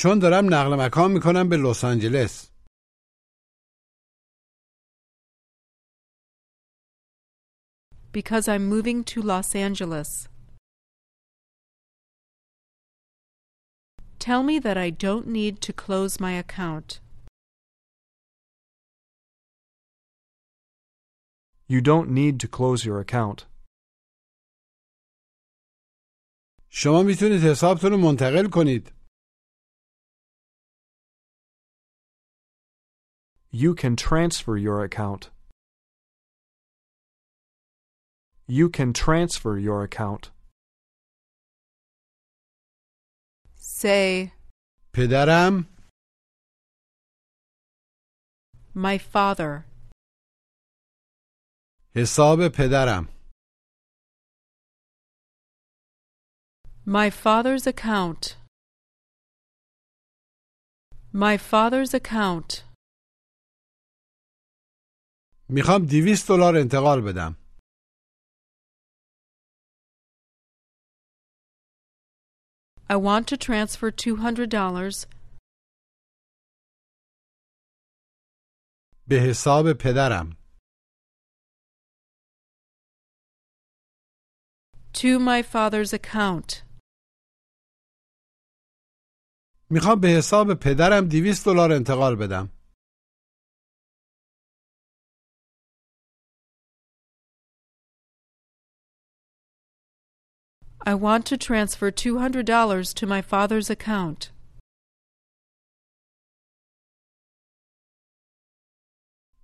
چون 0.03 0.19
دارم 0.19 0.55
نقل 0.55 0.87
مکان 0.87 1.13
می‌کنم 1.13 1.49
به 1.49 1.57
لس 1.57 1.85
آنجلس 1.85 2.51
Because 8.13 8.49
I'm 8.49 8.65
moving 8.75 9.05
to 9.13 9.19
Los 9.23 9.55
Angeles. 9.55 10.11
Tell 14.19 14.43
me 14.51 14.59
that 14.67 14.79
I 14.87 14.91
don't 15.07 15.27
need 15.39 15.55
to 15.67 15.73
close 15.85 16.13
my 16.27 16.33
account. 16.45 16.89
You 21.73 21.81
don't 21.91 22.09
need 22.21 22.35
to 22.43 22.49
close 22.49 22.81
your 22.89 23.01
account. 23.07 23.39
شما 26.71 27.03
می‌تونید 27.03 27.41
حسابتون 27.51 27.91
رو 27.91 27.99
منتقل 27.99 28.49
کنید 28.51 29.00
You 33.52 33.74
can 33.76 33.96
transfer 33.96 34.58
your 34.58 34.84
account. 34.84 35.30
You 38.48 38.70
can 38.70 38.94
transfer 38.94 39.58
your 39.58 39.84
account. 39.84 40.32
say, 43.86 44.32
پدرم 44.94 45.66
My 48.74 48.98
father. 48.98 49.66
حساب 51.96 52.40
پدرم 52.54 53.08
My 56.86 57.10
father's 57.10 57.66
account. 57.66 58.38
My 61.12 61.38
father's 61.38 61.94
account. 61.94 62.64
می‌خوام 65.53 65.87
دیویست 65.87 66.29
دلار 66.29 66.57
انتقال 66.57 67.01
بدم. 67.01 67.37
I 72.91 72.97
want 72.97 73.25
to 73.29 73.37
transfer 73.37 73.91
$200 73.91 75.07
به 79.09 79.17
حساب 79.17 79.73
پدرم. 79.73 80.37
To 84.95 85.19
my 85.19 85.43
father's 85.43 85.93
account. 85.93 86.51
می‌خوام 89.71 90.01
به 90.01 90.09
حساب 90.09 90.55
پدرم 90.55 91.09
دیویست 91.09 91.45
دلار 91.45 91.73
انتقال 91.73 92.17
بدم. 92.17 92.60
I 100.90 100.94
want 100.94 101.26
to 101.28 101.38
transfer 101.38 101.92
$200 101.92 102.94
to 102.94 103.08
my 103.08 103.22
father's 103.22 103.70
account. 103.70 104.32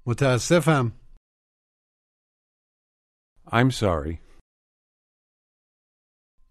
متاسفم 0.06 0.92
I'm 3.48 3.72
sorry. 3.72 4.20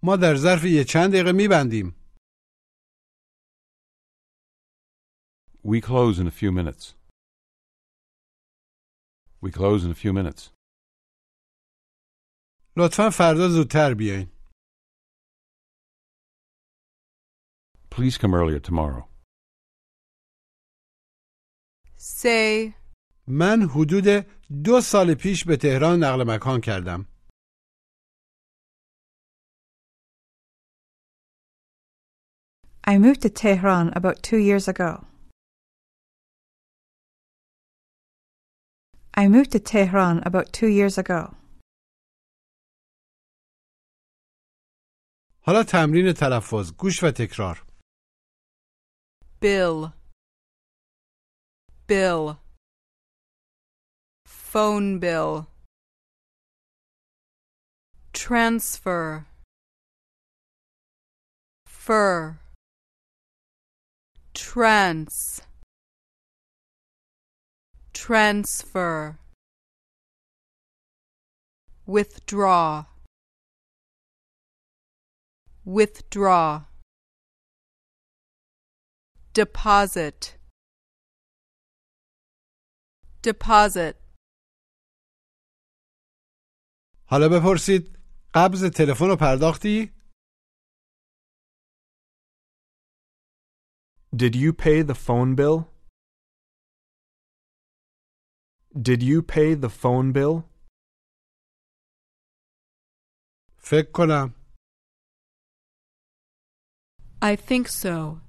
ما 0.03 0.17
در 0.17 0.35
ظرف 0.37 0.65
یه 0.65 0.85
چند 0.85 1.13
دقیقه 1.13 1.33
میبندیم 1.33 1.95
We 5.63 5.81
close 5.81 6.19
in 6.19 6.27
a 6.27 6.31
few 6.31 6.51
minutes. 6.53 6.95
We 9.43 9.51
close 9.51 9.85
in 9.85 9.91
a 9.91 9.95
few 9.95 10.13
minutes. 10.13 10.51
لطفا 12.77 13.11
فردا 13.11 13.49
زودتر 13.49 13.95
بیاین 13.95 14.34
Please 17.96 18.18
come 18.18 18.34
earlier 18.36 18.60
tomorrow. 18.60 19.08
say, 21.98 22.74
من 23.28 23.70
حدود 23.70 24.26
دو 24.64 24.82
سال 24.82 25.14
پیش 25.14 25.46
به 25.46 25.58
تهران 25.58 26.04
نقل 26.04 26.36
مکان 26.36 26.62
کردم 26.62 27.06
I 32.88 32.98
moved 32.98 33.22
to 33.22 33.30
Tehran 33.30 33.94
about 33.96 34.22
two 34.22 34.38
years 34.38 34.68
ago. 34.68 35.06
I 39.14 39.28
moved 39.30 39.52
to 39.52 39.60
Tehran 39.60 40.22
about 40.26 40.52
two 40.52 40.68
years 40.68 40.98
ago. 40.98 41.36
حالا 45.42 45.64
تمرین 45.64 46.14
تلفظ 46.14 46.74
گوش 46.78 47.04
و 47.04 47.12
تکرار 47.12 47.65
bill, 49.40 49.94
bill, 51.88 52.40
phone 54.26 55.00
bill, 55.00 55.48
transfer, 58.14 59.26
fur, 61.68 62.40
trans, 64.34 65.42
transfer, 67.94 69.20
withdraw, 71.86 72.86
withdraw 75.64 76.64
deposit 79.35 80.21
deposit 83.23 83.97
حالا 87.07 87.29
بپرسید 87.29 87.99
قبض 88.35 88.65
تلفن 88.77 89.05
رو 89.07 89.17
پرداختی؟ 89.21 89.93
Did 94.17 94.35
you 94.37 94.53
pay 94.53 94.83
the 94.83 94.95
phone 94.95 95.35
bill? 95.35 95.59
Did 98.89 99.03
you 99.03 99.23
pay 99.23 99.55
the 99.55 99.69
phone 99.69 100.13
bill? 100.13 100.43
فکر 103.59 103.91
کنم 103.93 104.35
I 107.23 107.37
think 107.37 107.69
so. 107.69 108.24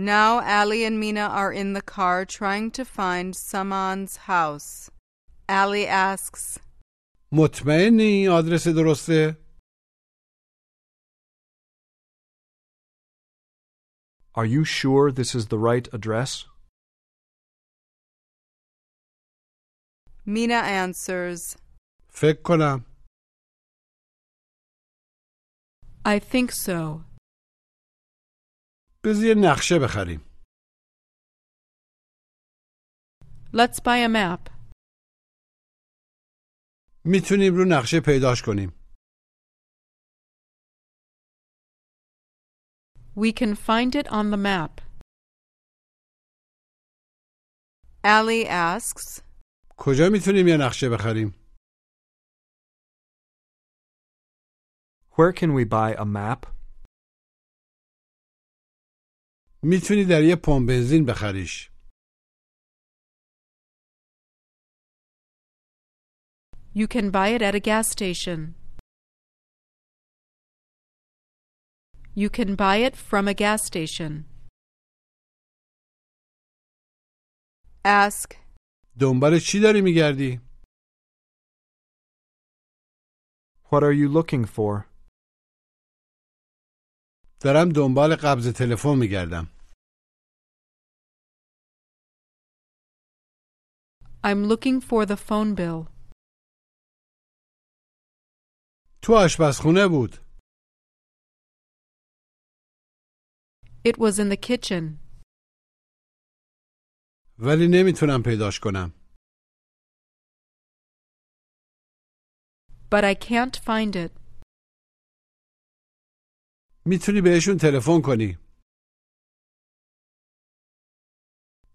Now 0.00 0.40
Ali 0.40 0.84
and 0.84 1.00
Mina 1.00 1.22
are 1.22 1.52
in 1.52 1.72
the 1.72 1.80
car 1.80 2.24
trying 2.26 2.70
to 2.72 2.84
find 2.84 3.34
Saman's 3.34 4.16
house. 4.16 4.90
Ali 5.48 5.86
asks, 5.86 6.58
مطمئنی 7.32 8.02
این 8.02 8.28
آدرس 8.28 8.68
درسته؟ 8.68 9.36
Are 14.34 14.44
you 14.44 14.64
sure 14.64 15.10
this 15.10 15.34
is 15.34 15.46
the 15.46 15.58
right 15.58 15.88
address? 15.94 16.44
Mina 20.26 20.54
answers, 20.54 21.56
فکر 22.08 22.42
کنم 22.42 22.84
I 26.04 26.18
think 26.18 26.52
so. 26.52 27.04
بذار 29.04 29.24
یه 29.24 29.34
نقشه 29.34 29.78
بخریم 29.78 30.20
Let's 33.52 33.80
buy 33.80 33.98
a 34.08 34.08
map. 34.08 34.50
میتونیم 37.04 37.54
رو 37.54 37.64
نقشه 37.68 38.00
پیداش 38.06 38.42
کنیم 38.42 38.72
We 43.16 43.32
can 43.32 43.54
find 43.54 43.94
it 43.94 44.08
on 44.08 44.30
the 44.30 44.36
map. 44.36 44.80
Allie 48.04 48.46
asks, 48.48 49.22
کجا 49.76 50.08
میتونیم 50.12 50.48
یه 50.48 50.56
نقشه 50.60 50.88
بخریم 50.88 51.34
Where 55.16 55.32
can 55.32 55.54
we 55.54 55.64
buy 55.64 55.94
a 55.98 56.04
map? 56.04 56.46
میتونی 59.62 60.04
در 60.04 60.22
یه 60.22 60.36
پمپ 60.36 60.68
بنزین 60.68 61.04
بخریش 61.04 61.70
You 66.74 66.86
can 66.86 67.10
buy 67.10 67.28
it 67.36 67.40
at 67.40 67.54
a 67.54 67.60
gas 67.70 67.86
station. 67.96 68.54
You 72.14 72.28
can 72.28 72.54
buy 72.54 72.76
it 72.86 72.94
from 72.96 73.28
a 73.28 73.34
gas 73.34 73.64
station. 73.64 74.24
ask, 77.84 78.34
دنبال 79.00 79.38
چی 79.38 79.60
داری 79.60 79.80
میگردی 79.82 80.40
What 83.70 83.82
are 83.82 83.92
you 83.92 84.08
looking 84.08 84.44
for? 84.44 84.89
دارم 87.43 87.69
دنبال 87.75 88.15
قبض 88.15 88.47
تلفن 88.57 88.95
میگردم 88.99 89.45
I'm 94.23 94.45
looking 94.51 94.79
for 94.81 95.05
the 95.05 95.17
phone 95.17 95.55
bill. 95.55 95.87
تو 99.01 99.13
آشپزخونه 99.25 99.87
بود 99.87 100.11
It 103.83 103.97
was 103.97 104.19
in 104.19 104.29
the 104.29 104.37
kitchen, 104.37 104.99
ولی 107.39 107.67
نمی‌تونم 107.71 108.21
پیداش 108.25 108.59
کنم 108.59 108.93
but 112.91 113.03
I 113.03 113.15
can't 113.15 113.57
find 113.57 113.95
it. 113.95 114.20
میتونی 116.84 117.20
بهشون 117.20 117.56
تلفن 117.56 118.00
کنی 118.04 118.38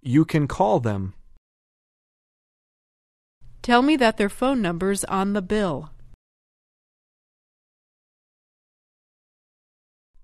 You 0.03 0.25
can 0.25 0.47
call 0.47 0.79
them. 0.79 1.13
Tell 3.61 3.83
me 3.83 3.95
that 3.97 4.17
their 4.17 4.29
phone 4.29 4.59
number's 4.61 5.03
on 5.03 5.33
the 5.33 5.43
bill. 5.43 5.91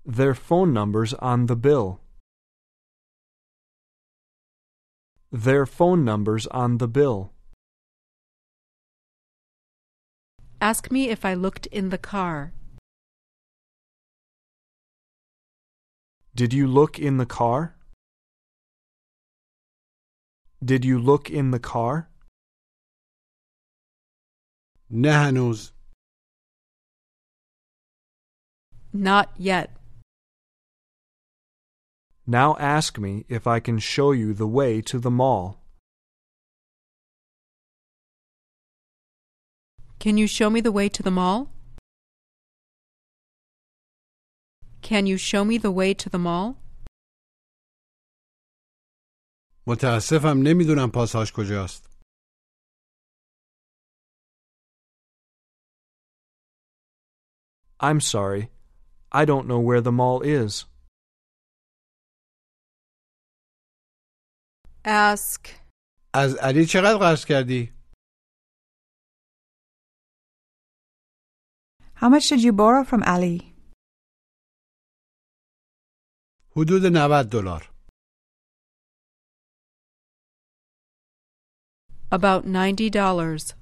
Their 0.04 0.34
phone 0.34 0.72
number's 0.72 1.14
on 1.14 1.46
the 1.46 1.54
bill. 1.54 2.00
Their 5.30 5.64
phone 5.66 6.04
number's 6.04 6.46
on 6.48 6.78
the 6.78 6.88
bill. 6.88 7.32
Ask 10.60 10.90
me 10.90 11.10
if 11.10 11.24
I 11.24 11.34
looked 11.34 11.66
in 11.66 11.90
the 11.90 11.98
car. 11.98 12.52
Did 16.34 16.52
you 16.52 16.66
look 16.66 16.98
in 16.98 17.16
the 17.16 17.26
car? 17.26 17.74
Did 20.64 20.84
you 20.84 20.98
look 20.98 21.30
in 21.30 21.50
the 21.50 21.58
car? 21.60 22.08
نه 24.90 25.28
هنوز 25.28 25.72
Not 28.92 29.28
yet. 29.36 29.70
Now 32.26 32.56
ask 32.58 32.98
me 32.98 33.24
if 33.28 33.46
I 33.46 33.60
can 33.60 33.78
show 33.78 34.12
you 34.12 34.32
the 34.34 34.46
way 34.46 34.80
to 34.82 34.98
the 34.98 35.10
mall. 35.10 35.62
Can 39.98 40.16
you 40.16 40.26
show 40.26 40.48
me 40.50 40.60
the 40.60 40.72
way 40.72 40.88
to 40.88 41.02
the 41.02 41.10
mall? 41.10 41.50
Can 44.92 45.06
you 45.06 45.16
show 45.18 45.44
me 45.44 45.58
the 45.58 45.70
way 45.70 45.94
to 45.94 46.08
the 46.08 46.18
mall? 46.18 46.56
متاسفم 49.66 50.38
نمیدونم 50.42 50.90
پاساژ 50.94 51.32
کجاست 51.32 51.88
I'm 57.80 58.00
sorry. 58.00 58.50
I 59.12 59.24
don't 59.24 59.46
know 59.46 59.60
where 59.60 59.80
the 59.80 59.92
mall 59.92 60.20
is. 60.22 60.64
ask, 64.84 65.48
از 66.14 66.34
علی 66.34 66.66
چقدر 66.66 66.98
قرض 66.98 67.24
کردی 67.24 67.72
How 71.94 72.08
much 72.08 72.28
did 72.28 72.42
you 72.42 72.52
borrow 72.52 72.84
from 72.84 73.02
Ali? 73.02 73.51
حدود 76.55 76.81
90 76.85 77.29
دلار. 77.31 77.69
About 82.11 82.45
90 82.45 82.89
dollars. 82.89 83.53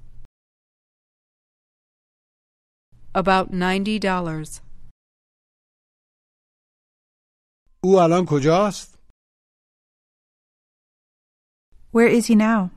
About 3.14 3.50
90 3.50 3.98
dollars. 3.98 4.60
او 7.84 7.98
الان 7.98 8.24
کجاست؟ 8.28 8.98
Where 11.92 12.08
is 12.20 12.26
he 12.26 12.34
now? 12.34 12.70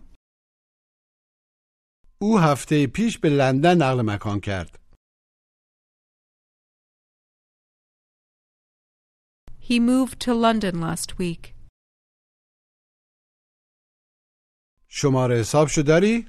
او 2.21 2.39
هفته 2.39 2.87
پیش 2.95 3.19
به 3.19 3.29
لندن 3.29 3.77
نقل 3.81 4.01
مکان 4.15 4.39
کرد. 4.39 4.84
He 9.64 9.78
moved 9.80 10.20
to 10.20 10.34
London 10.34 10.80
last 10.80 11.18
week. 11.18 11.54
شماره 14.88 15.40
حسابشو 15.40 15.82
داری 15.86 16.26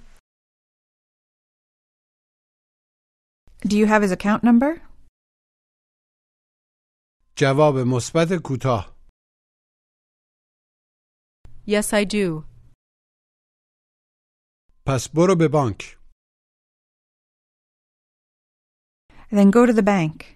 Do 3.68 3.78
you 3.78 3.86
have 3.88 4.02
his 4.02 4.12
account 4.12 4.44
number? 4.44 4.88
جواب 7.38 7.74
مثبت 7.88 8.42
کوتاه 8.44 8.96
Yes, 11.68 11.94
I 11.94 12.04
do. 12.06 12.44
پس 14.88 15.08
برو 15.16 15.36
به 15.40 15.48
بانک 15.48 15.98
Then 19.32 19.52
go 19.52 19.66
to 19.66 19.74
the 19.74 19.84
bank 19.84 20.35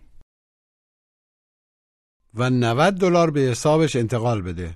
و 2.35 2.51
90 2.51 2.95
دلار 3.01 3.31
به 3.31 3.41
حسابش 3.41 3.97
انتقال 3.97 4.43
بده 4.43 4.75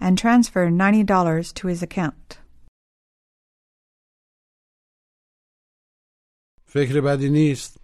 and 0.00 0.16
transfer 0.18 0.70
$90 0.70 1.52
to 1.54 1.66
his 1.66 1.82
account. 1.82 2.38
فکر 6.66 7.00
بدی 7.00 7.28
نیست 7.30 7.78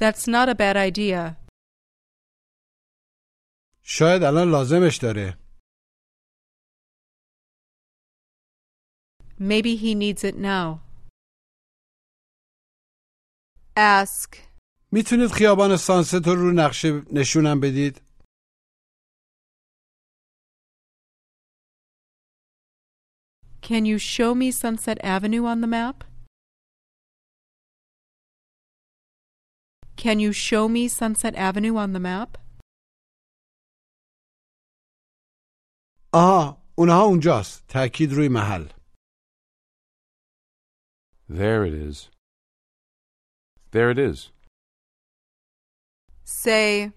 That's 0.00 0.26
not 0.28 0.48
a 0.48 0.54
bad 0.54 0.76
idea. 0.76 1.36
شاید 3.82 4.22
الان 4.22 4.50
لازمش 4.50 4.96
داره 4.96 5.43
Maybe 9.39 9.75
he 9.75 9.95
needs 9.95 10.23
it 10.23 10.35
now. 10.35 10.79
ask, 13.77 14.35
میتونید 14.91 15.31
خیابان 15.31 15.77
سانست 15.77 16.13
رو 16.27 16.35
رو 16.35 16.51
نقشه 16.51 17.01
نشونم 17.13 17.59
بدید 17.59 18.01
Can 23.61 23.85
you 23.85 23.99
show 23.99 24.33
me 24.33 24.51
Sunset 24.51 24.97
Avenue 25.03 25.45
on 25.45 25.61
the 25.61 25.67
map? 25.67 26.03
Can 29.95 30.19
you 30.19 30.31
show 30.33 30.67
me 30.67 30.87
Sunset 30.87 31.35
Avenue 31.35 31.75
on 31.77 31.93
the 31.93 31.99
map? 31.99 32.37
آها 36.13 36.57
اونها 36.75 37.03
اونجاست 37.03 37.67
تأکید 37.67 38.13
روی 38.13 38.27
محل 38.27 38.72
There 41.29 41.65
it 41.65 41.73
is. 41.73 42.09
There 43.71 43.91
it 43.91 43.99
is. 43.99 44.31
Say, 46.25 46.91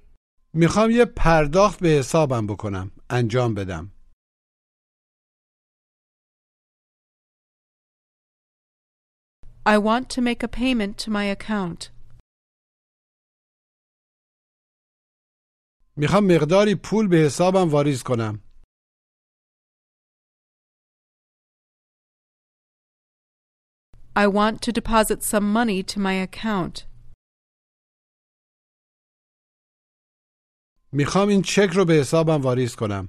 میخوام 0.54 0.90
یه 0.90 1.04
پرداخت 1.04 1.80
به 1.80 1.88
حسابم 1.88 2.46
بکنم 2.46 2.90
انجام 3.10 3.54
بدم 3.54 3.92
I 9.64 9.78
want 9.78 10.08
to 10.10 10.20
make 10.20 10.42
a 10.42 10.48
payment 10.48 10.98
to 10.98 11.10
my 11.10 11.24
account. 11.36 11.90
میخوام 15.96 16.24
مقداری 16.26 16.74
پول 16.74 17.08
به 17.08 17.16
حسابم 17.16 17.68
واریز 17.70 18.02
کنم 18.02 18.40
I 24.16 24.26
want 24.26 24.60
to 24.62 24.72
deposit 24.72 25.22
some 25.22 25.50
money 25.52 25.82
to 25.82 25.98
my 25.98 26.14
account. 26.14 26.86
میخوام 30.92 31.28
این 31.28 31.42
چک 31.42 31.70
رو 31.74 31.84
به 31.84 31.92
حسابم 31.94 32.42
واریز 32.42 32.76
کنم 32.76 33.08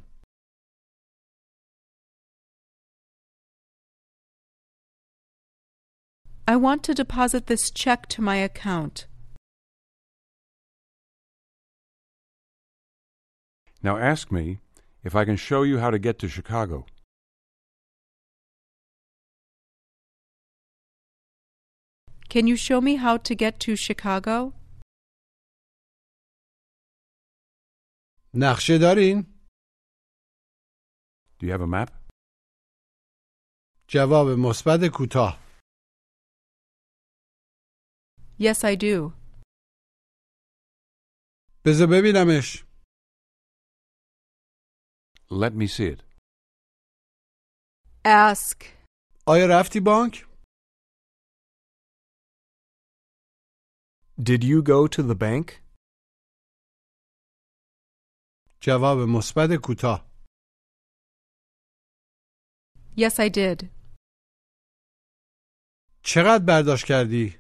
I 6.47 6.56
want 6.56 6.84
to 6.84 6.93
deposit 6.93 7.47
this 7.47 7.71
check 7.71 8.08
to 8.08 8.21
my 8.21 8.38
account. 8.38 9.08
Now 13.82 13.97
ask 13.97 14.32
me 14.32 14.60
if 15.04 15.15
I 15.15 15.26
can 15.26 15.38
show 15.38 15.63
you 15.63 15.80
how 15.80 15.89
to 15.89 15.99
get 15.99 16.19
to 16.19 16.28
Chicago. 16.30 16.86
Can 22.30 22.47
you 22.47 22.56
show 22.58 22.82
me 22.82 22.95
how 22.95 23.17
to 23.17 23.36
get 23.36 23.60
to 23.60 23.76
Chicago? 23.76 24.54
نقشه 28.36 28.78
دارین؟ 28.82 29.23
Do 31.39 31.45
you 31.45 31.52
have 31.52 31.62
a 31.62 31.67
map? 31.67 31.89
جواب 33.89 34.28
مثبت 34.39 34.80
کوتاه 34.93 35.39
Yes, 38.39 38.63
I 38.63 38.76
do. 38.76 39.13
بذار 41.65 41.88
ببینمش 41.88 42.63
Let 45.32 45.54
me 45.54 45.67
see 45.67 45.88
it. 45.95 46.04
ask, 48.06 48.63
آیا 49.28 49.45
رفتی 49.49 49.80
بانک؟ 49.80 50.27
Did 54.21 54.43
you 54.43 54.62
go 54.62 54.88
to 54.88 55.02
the 55.04 55.15
bank? 55.15 55.62
جواب 58.62 58.97
مثبت 58.97 59.49
کوتاه 59.63 60.13
Yes, 62.95 63.19
I 63.19 63.30
did. 63.30 63.69
چقدر 66.04 66.43
برداشت 66.47 66.86
کردی؟ 66.88 67.39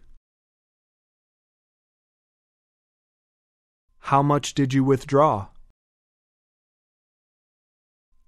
How 4.01 4.21
much 4.23 4.53
did 4.55 4.73
you 4.73 4.83
withdraw? 4.83 5.53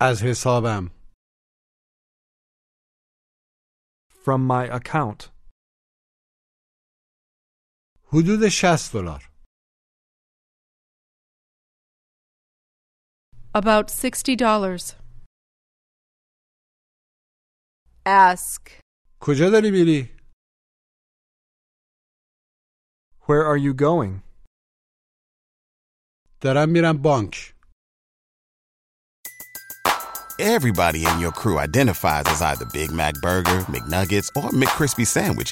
از 0.02 0.24
حسابم 0.24 0.92
From 4.26 4.42
my 4.48 4.66
account. 4.80 5.30
حدود 8.14 8.50
60 8.50 8.94
دلار 8.94 9.32
About 13.56 13.90
$60. 13.90 14.96
ask, 18.06 18.70
کجا 19.22 19.50
داری 19.50 19.72
میری؟ 19.72 20.16
Where 23.22 23.46
are 23.46 23.58
you 23.58 23.74
going? 23.74 24.22
دارم 26.42 26.70
میرم 26.70 27.02
بانک 27.02 27.56
Everybody 30.40 31.06
in 31.06 31.20
your 31.20 31.32
crew 31.32 31.58
identifies 31.60 32.26
as 32.28 32.42
either 32.42 32.66
Big 32.66 32.92
Mac 32.92 33.14
Burger, 33.22 33.60
McNuggets, 33.74 34.28
or 34.36 34.50
McCrispy 34.62 35.06
Sandwich. 35.08 35.52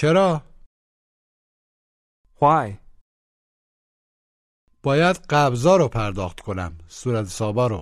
چرا؟ 0.00 0.42
Why? 2.42 2.78
باید 4.82 5.16
قبضا 5.30 5.76
رو 5.76 5.88
پرداخت 5.88 6.40
کنم 6.40 6.78
صورت 6.88 7.26
حسابا 7.26 7.66
رو 7.66 7.80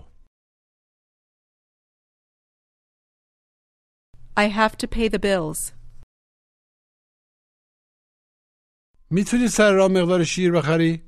I 4.37 4.49
have 4.49 4.77
to 4.77 4.87
pay 4.87 5.09
the 5.09 5.19
bills. 5.19 5.73
می‌تونی 9.11 9.49
سر 9.49 9.73
راه 9.73 9.89
مقدار 9.91 10.25
شیر 10.25 10.53
بخری؟ 10.53 11.07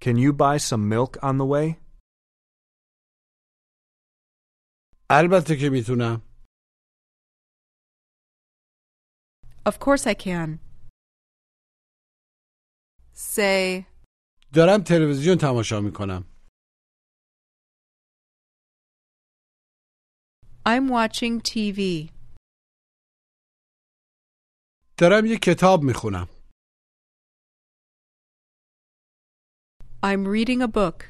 Can 0.00 0.16
you 0.24 0.32
buy 0.32 0.58
some 0.58 0.88
milk 0.88 1.12
on 1.22 1.34
the 1.38 1.46
way? 1.54 1.82
البته 5.10 5.56
که 5.56 5.70
می‌تونم 5.70 6.31
Of 9.65 9.79
course 9.79 10.07
I 10.07 10.13
can. 10.13 10.59
say, 13.13 13.85
دارم 14.53 14.83
تلویزیون 14.87 15.37
تماشا 15.37 15.81
میکنم 15.81 16.23
I'm 20.67 20.89
watching 20.89 21.41
TV. 21.51 22.09
دارم 24.97 25.25
یه 25.25 25.37
کتاب 25.37 25.83
میخونم 25.83 26.27
I'm 30.03 30.25
reading 30.25 30.61
a 30.61 30.67
book. 30.67 31.03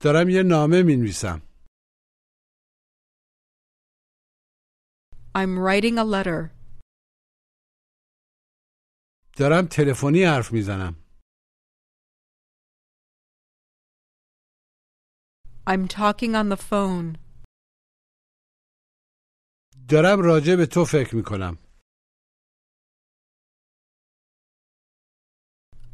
دارم 0.00 0.28
یه 0.28 0.42
نامه 0.42 0.82
مینویسم 0.82 1.42
I'm 5.39 5.53
writing 5.65 5.97
a 5.99 6.05
letter. 6.15 6.51
دارم 9.37 9.67
تلفنی 9.71 10.23
حرف 10.23 10.53
می‌زنم 10.53 10.95
I'm 15.69 15.87
talking 15.87 16.33
on 16.35 16.49
the 16.49 16.61
phone. 16.69 17.17
دارم 19.89 20.19
راجع 20.21 20.55
به 20.55 20.65
تو 20.65 20.85
فکر 20.85 21.15
می‌کنم 21.15 21.57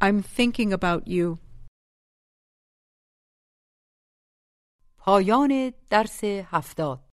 I'm 0.01 0.21
thinking 0.37 0.71
about 0.73 1.07
you. 1.07 1.37
پایان 4.97 5.73
درس 5.89 6.23
هفتاد 6.23 7.12